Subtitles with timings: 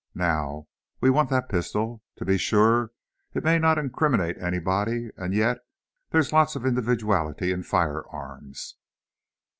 [0.15, 0.67] Now,
[0.99, 2.01] we want that pistol.
[2.15, 2.89] To be sure,
[3.35, 5.59] it may not incriminate anybody, and yet,
[6.09, 8.77] there's lots of individuality in firearms!"